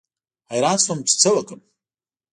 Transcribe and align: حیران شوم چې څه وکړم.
حیران 0.51 0.77
شوم 0.83 0.99
چې 1.07 1.13
څه 1.21 1.29
وکړم. 1.33 1.61